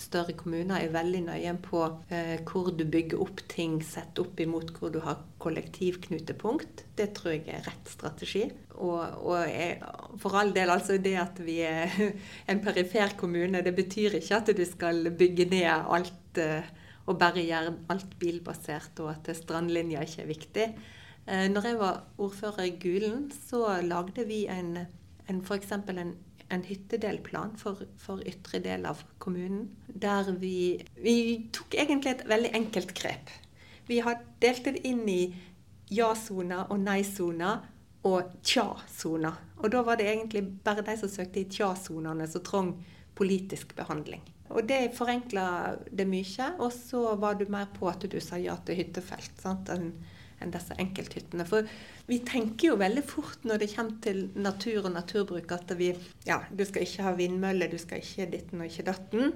større 0.00 0.34
kommuner 0.36 0.82
er 0.82 0.92
veldig 0.94 1.20
nøye 1.28 1.54
på 1.64 1.82
eh, 2.12 2.36
hvor 2.48 2.72
du 2.74 2.84
bygger 2.84 3.22
opp 3.22 3.44
ting 3.50 3.78
sett 3.86 4.18
opp 4.18 4.40
imot 4.42 4.74
hvor 4.76 4.92
du 4.92 5.00
har 5.04 5.22
kollektivknutepunkt. 5.42 6.84
Det 6.98 7.12
tror 7.16 7.36
jeg 7.36 7.46
er 7.54 7.66
rett 7.68 7.90
strategi. 7.90 8.48
Og, 8.74 9.02
og 9.22 9.44
jeg, 9.46 9.78
for 10.18 10.34
all 10.38 10.50
del, 10.54 10.72
altså 10.74 10.96
det 10.98 11.14
at 11.20 11.38
vi 11.46 11.60
er 11.66 11.92
en 12.50 12.62
perifer 12.64 13.14
kommune, 13.18 13.62
det 13.62 13.74
betyr 13.76 14.18
ikke 14.18 14.40
at 14.40 14.50
du 14.56 14.64
skal 14.66 15.12
bygge 15.14 15.46
ned 15.52 15.68
alt 15.70 16.42
eh, 16.42 16.66
og 17.06 17.18
bare 17.20 17.44
gjøre 17.44 17.74
alt 17.92 18.18
bilbasert, 18.18 18.98
og 19.04 19.12
at 19.12 19.30
strandlinja 19.36 20.02
ikke 20.02 20.22
er 20.22 20.30
viktig. 20.30 20.68
Eh, 21.28 21.46
når 21.52 21.68
jeg 21.68 21.80
var 21.80 22.04
ordfører 22.18 22.66
i 22.66 22.76
Gulen, 22.80 23.26
så 23.48 23.80
lagde 23.84 24.26
vi 24.26 24.46
en, 24.50 24.78
en 25.28 25.42
f.eks. 25.44 25.72
en 25.72 26.16
en 26.52 26.64
hyttedelplan 26.64 27.54
for, 27.60 27.84
for, 28.00 28.22
ytre 28.28 28.60
del 28.64 28.86
av 28.88 29.02
kommunen. 29.22 29.68
Der 29.88 30.30
vi, 30.40 30.82
vi 31.00 31.16
tok 31.54 31.76
egentlig 31.78 32.14
et 32.14 32.26
veldig 32.28 32.52
enkelt 32.60 32.94
grep. 32.96 33.32
Vi 33.88 34.00
har 34.04 34.22
delt 34.42 34.64
det 34.68 34.84
inn 34.88 35.04
i 35.08 35.22
ja-soner 35.92 36.70
og 36.72 36.80
nei-soner 36.80 37.64
og 38.04 38.34
tja-soner. 38.44 39.40
Og 39.62 39.72
da 39.72 39.82
var 39.86 39.96
det 39.96 40.10
egentlig 40.10 40.44
bare 40.64 40.84
de 40.84 40.96
som 41.00 41.10
søkte 41.10 41.40
i 41.40 41.48
tja-sonene 41.48 42.26
som 42.28 42.44
trong 42.44 42.74
politisk 43.16 43.74
behandling. 43.76 44.22
Og 44.52 44.66
det 44.68 44.92
forenkla 44.96 45.76
det 45.90 46.06
mye. 46.08 46.50
Og 46.58 46.72
så 46.74 47.14
var 47.20 47.38
du 47.38 47.46
mer 47.48 47.70
på 47.74 47.88
at 47.88 48.04
du 48.10 48.18
sa 48.20 48.36
ja 48.40 48.56
til 48.66 48.82
hyttefelt. 48.82 49.32
sant? 49.40 49.70
En, 49.72 49.92
enn 50.42 50.52
disse 50.52 50.76
enkelthyttene. 50.82 51.46
For 51.48 51.66
vi 52.10 52.20
tenker 52.26 52.72
jo 52.72 52.80
veldig 52.80 53.04
fort 53.06 53.46
når 53.48 53.62
det 53.62 53.70
kommer 53.72 54.00
til 54.04 54.26
natur 54.34 54.88
og 54.88 54.92
naturbruk, 54.98 55.52
at 55.52 55.74
vi 55.78 55.94
Ja, 56.26 56.42
du 56.50 56.64
skal 56.64 56.84
ikke 56.84 57.06
ha 57.06 57.14
vindmølle, 57.16 57.70
du 57.70 57.78
skal 57.78 58.02
ikke 58.02 58.30
ditten 58.34 58.60
og 58.60 58.68
ikke 58.68 58.88
datten. 58.90 59.32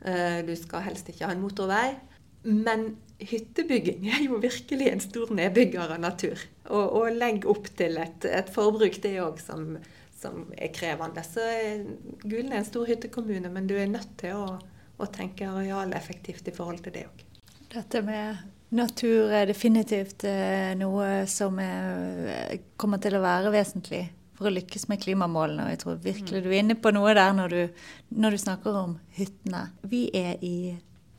Eh, 0.00 0.40
du 0.46 0.54
skal 0.56 0.86
helst 0.88 1.10
ikke 1.10 1.26
ha 1.26 1.34
en 1.34 1.42
motorvei. 1.44 1.98
Men 2.44 2.94
hyttebygging 3.20 4.06
er 4.10 4.24
jo 4.24 4.40
virkelig 4.42 4.90
en 4.90 5.02
stor 5.02 5.32
nedbygger 5.36 5.94
av 5.96 6.02
natur. 6.02 6.42
Og, 6.70 6.84
og 7.00 7.16
legger 7.16 7.50
opp 7.52 7.70
til 7.78 7.98
et, 8.00 8.26
et 8.28 8.52
forbruk, 8.54 9.00
det 9.02 9.16
òg, 9.22 9.40
som, 9.42 9.74
som, 10.20 10.44
er 10.56 10.72
krevende. 10.74 11.24
Så 11.26 11.44
eh, 11.44 11.82
Gulen 12.22 12.52
er 12.52 12.62
en 12.62 12.68
stor 12.68 12.88
hyttekommune, 12.88 13.50
men 13.52 13.68
du 13.70 13.76
er 13.78 13.90
nødt 13.90 14.14
til 14.20 14.38
å, 14.38 14.54
å 15.00 15.10
tenke 15.12 15.48
arealeffektivt 15.50 16.48
i 16.50 16.56
forhold 16.56 16.82
til 16.86 16.96
det 16.96 17.06
òg. 17.08 17.26
Dette 17.70 18.02
med 18.02 18.40
Natur 18.74 19.32
er 19.34 19.48
definitivt 19.50 20.24
eh, 20.30 20.72
noe 20.78 21.24
som 21.30 21.58
er, 21.62 22.60
kommer 22.78 23.02
til 23.02 23.18
å 23.18 23.24
være 23.24 23.50
vesentlig 23.54 24.04
for 24.38 24.48
å 24.48 24.54
lykkes 24.54 24.86
med 24.88 25.02
klimamålene. 25.02 25.66
Og 25.66 25.74
jeg 25.74 25.80
tror 25.82 25.98
virkelig 26.04 26.44
du 26.44 26.48
er 26.52 26.62
inne 26.62 26.76
på 26.78 26.92
noe 26.94 27.12
der 27.18 27.34
når 27.36 27.56
du, 27.56 27.82
når 28.14 28.36
du 28.36 28.40
snakker 28.40 28.78
om 28.80 28.94
hyttene. 29.18 29.66
Vi 29.90 30.06
er 30.16 30.38
i 30.46 30.76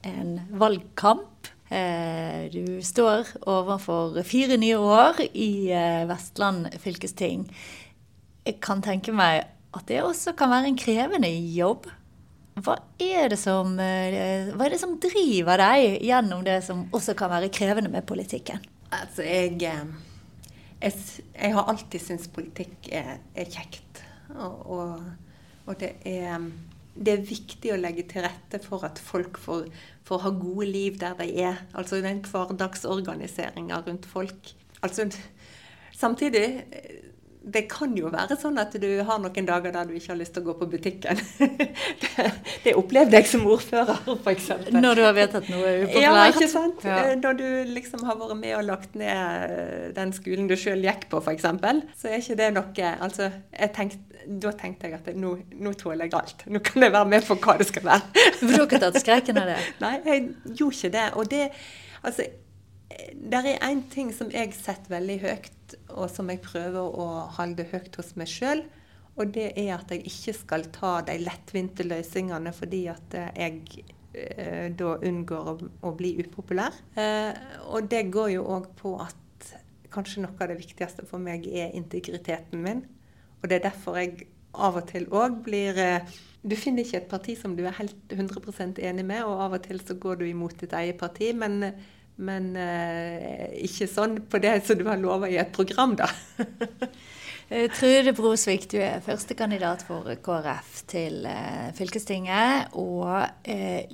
en 0.07 0.39
valgkamp. 0.57 1.27
Eh, 1.71 2.51
du 2.51 2.81
står 2.83 3.29
overfor 3.47 4.17
fire 4.27 4.57
nye 4.59 4.75
år 4.75 5.21
i 5.31 5.71
eh, 5.71 6.03
Vestland 6.09 6.67
fylkesting. 6.83 7.45
Jeg 8.43 8.57
kan 8.63 8.83
tenke 8.83 9.13
meg 9.15 9.45
at 9.71 9.87
det 9.87 10.01
også 10.03 10.33
kan 10.35 10.51
være 10.51 10.67
en 10.73 10.79
krevende 10.79 11.29
jobb. 11.55 11.87
Hva 12.59 12.75
er, 12.99 13.37
som, 13.39 13.77
eh, 13.79 14.51
er 14.51 14.73
det 14.73 14.81
som 14.81 14.97
driver 14.99 15.63
deg 15.63 16.03
gjennom 16.03 16.43
det 16.43 16.59
som 16.65 16.83
også 16.91 17.15
kan 17.15 17.31
være 17.31 17.53
krevende 17.55 17.93
med 17.93 18.03
politikken? 18.09 18.59
Altså, 18.91 19.23
jeg, 19.23 19.55
jeg, 19.61 20.93
jeg 21.37 21.55
har 21.55 21.71
alltid 21.71 22.03
syntes 22.03 22.27
politikk 22.35 22.91
er, 22.91 23.15
er 23.31 23.47
kjekt. 23.47 24.03
Og, 24.35 24.67
og, 24.75 25.07
og 25.71 25.79
det, 25.79 25.93
er, 26.03 26.35
det, 26.95 27.13
er, 27.13 27.25
viktig 27.27 27.73
å 27.73 27.79
legge 27.79 28.05
til 28.11 28.25
rette 28.25 28.59
for 28.63 28.83
at 28.87 28.99
folk 29.01 29.39
får, 29.41 29.67
får 30.07 30.23
ha 30.25 30.33
gode 30.35 30.67
liv 30.69 30.99
der 31.01 31.15
de 31.19 31.29
er. 31.43 31.63
Altså 31.77 32.01
den 32.03 32.23
hverdagsorganiseringa 32.25 33.83
rundt 33.87 34.09
folk. 34.09 34.53
Altså, 34.81 35.07
samtidig 35.95 36.45
det 37.41 37.63
kan 37.71 37.93
jo 37.97 38.09
være 38.13 38.35
sånn 38.37 38.59
at 38.61 38.75
du 38.77 38.87
har 39.05 39.21
noen 39.21 39.47
dager 39.47 39.73
der 39.73 39.87
du 39.89 39.95
ikke 39.97 40.11
har 40.11 40.19
lyst 40.19 40.35
til 40.35 40.43
å 40.43 40.51
gå 40.51 40.53
på 40.59 40.67
butikken. 40.75 41.21
det, 42.03 42.25
det 42.67 42.75
opplevde 42.77 43.17
jeg 43.17 43.29
som 43.31 43.47
ordfører, 43.49 43.97
f.eks. 44.13 44.49
Når 44.75 44.99
du 44.99 45.01
har 45.07 45.15
vedtatt 45.17 45.49
noe 45.49 45.71
upopulært? 45.81 46.03
Ja, 46.05 46.27
ikke 46.29 46.49
sant. 46.51 46.85
Ja. 46.85 46.99
Eh, 47.01 47.15
når 47.17 47.39
du 47.39 47.47
liksom 47.73 48.05
har 48.05 48.19
vært 48.19 48.37
med 48.43 48.55
og 48.59 48.67
lagt 48.69 48.97
ned 48.99 49.55
eh, 49.57 49.87
den 49.97 50.13
skolen 50.13 50.51
du 50.51 50.55
sjøl 50.59 50.85
gikk 50.85 51.07
på, 51.09 51.23
f.eks., 51.23 51.49
så 51.97 52.11
er 52.11 52.21
ikke 52.21 52.37
det 52.43 52.51
noe 52.59 52.93
Altså, 53.01 53.31
tenkt, 53.73 53.97
da 54.25 54.51
tenkte 54.57 54.89
jeg 54.89 54.99
at 54.99 55.09
nå, 55.17 55.33
nå 55.61 55.73
tåler 55.79 56.07
jeg 56.07 56.17
alt. 56.17 56.45
Nå 56.51 56.61
kan 56.65 56.85
jeg 56.85 56.93
være 56.93 57.09
med 57.13 57.25
på 57.27 57.37
hva 57.41 57.57
det 57.59 57.67
skal 57.69 57.87
være. 57.87 58.25
Du 58.41 58.53
har 58.53 58.65
ikke 58.65 58.81
tatt 58.81 58.99
skrekken 59.01 59.39
av 59.41 59.51
det? 59.53 59.57
Nei, 59.83 59.95
jeg 60.05 60.27
gjorde 60.57 60.77
ikke 60.77 60.93
det. 60.97 61.07
Og 61.15 61.31
det 61.31 61.47
Altså, 62.01 62.25
det 63.13 63.39
er 63.45 63.59
én 63.67 63.83
ting 63.93 64.07
som 64.09 64.31
jeg 64.33 64.55
setter 64.57 64.95
veldig 64.95 65.17
høyt 65.21 65.75
og 65.93 66.07
som 66.09 66.31
jeg 66.31 66.41
prøver 66.41 66.81
å 66.81 67.07
holde 67.37 67.67
høyt 67.69 67.97
hos 67.99 68.15
meg 68.17 68.31
sjøl. 68.31 68.63
Og 69.19 69.33
det 69.35 69.51
er 69.59 69.75
at 69.75 69.91
jeg 69.93 70.07
ikke 70.09 70.33
skal 70.33 70.65
ta 70.73 70.95
de 71.05 71.17
lettvinte 71.21 71.85
løsningene 71.85 72.53
fordi 72.57 72.85
at 72.89 73.17
jeg 73.37 73.83
eh, 74.15 74.67
da 74.73 74.95
unngår 74.97 75.51
å, 75.51 75.55
å 75.87 75.93
bli 75.97 76.15
upopulær. 76.23 76.77
Eh, 76.97 77.37
og 77.69 77.91
det 77.91 78.07
går 78.13 78.33
jo 78.37 78.47
òg 78.55 78.71
på 78.79 78.95
at 79.03 79.19
kanskje 79.91 80.23
noe 80.23 80.35
av 80.39 80.51
det 80.51 80.59
viktigste 80.61 81.05
for 81.09 81.21
meg 81.21 81.45
er 81.51 81.75
integriteten 81.77 82.63
min. 82.63 82.85
Og 83.41 83.49
det 83.49 83.59
er 83.59 83.69
derfor 83.69 83.97
jeg 83.99 84.27
av 84.51 84.77
og 84.81 84.89
til 84.91 85.07
òg 85.15 85.41
blir 85.45 85.77
eh, 85.79 86.19
Du 86.41 86.55
finner 86.57 86.83
ikke 86.83 86.97
et 86.97 87.09
parti 87.09 87.35
som 87.37 87.53
du 87.55 87.63
er 87.65 87.77
helt 87.77 88.13
100% 88.15 88.81
enig 88.81 89.05
med, 89.05 89.23
og 89.23 89.43
av 89.45 89.57
og 89.59 89.63
til 89.67 89.81
så 89.85 89.93
går 89.93 90.21
du 90.21 90.25
imot 90.25 90.57
ditt 90.59 90.73
eget 90.73 90.97
parti. 90.97 91.33
men 91.33 91.73
men 92.21 92.51
eh, 92.59 93.47
ikke 93.65 93.87
sånn 93.89 94.19
på 94.29 94.37
det 94.43 94.59
som 94.67 94.77
du 94.77 94.83
har 94.85 94.99
lova 94.99 95.29
i 95.31 95.39
et 95.41 95.51
program, 95.55 95.95
da. 95.97 96.09
Eh, 97.51 97.65
Trude 97.67 98.13
Brosvik, 98.15 98.69
du 98.71 98.77
er 98.79 99.01
førstekandidat 99.03 99.81
for 99.83 100.07
KrF 100.23 100.85
til 100.87 101.25
fylkestinget. 101.75 102.77
Og 102.79 103.09
eh, 103.43 103.91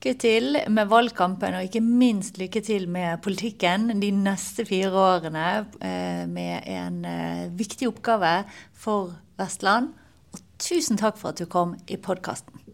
lykke 0.00 0.16
til 0.16 0.56
med 0.72 0.88
valgkampen, 0.88 1.54
og 1.54 1.66
ikke 1.66 1.82
minst 1.84 2.38
lykke 2.40 2.62
til 2.64 2.86
med 2.88 3.20
politikken 3.20 4.00
de 4.00 4.08
neste 4.10 4.64
fire 4.64 4.90
årene. 4.96 5.66
Eh, 5.76 6.26
med 6.26 6.64
en 6.64 7.04
eh, 7.04 7.50
viktig 7.52 7.86
oppgave 7.88 8.46
for 8.72 9.12
Vestland. 9.36 9.92
Og 10.32 10.40
tusen 10.58 10.96
takk 10.96 11.18
for 11.18 11.34
at 11.34 11.38
du 11.38 11.44
kom 11.44 11.76
i 11.86 11.98
podkasten. 12.00 12.64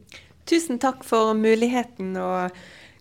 Tusen 0.46 0.78
takk 0.78 1.02
for 1.02 1.34
muligheten. 1.34 2.14
Og 2.14 2.54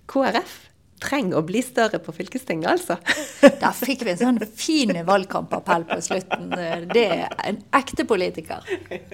KrF 0.09 0.71
trenger 1.05 1.37
å 1.37 1.45
bli 1.45 1.61
større 1.61 2.01
på 2.01 2.15
fylkestinget, 2.15 2.65
altså. 2.65 2.97
Der 3.61 3.77
fikk 3.77 4.07
vi 4.07 4.15
en 4.15 4.23
sånn 4.23 4.45
fin 4.57 5.05
valgkampappell 5.05 5.85
på 5.85 6.01
slutten. 6.01 6.49
Det 6.89 7.09
er 7.13 7.29
en 7.45 7.61
ekte 7.77 8.09
politiker. 8.09 8.65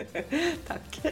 Takk. 0.72 1.04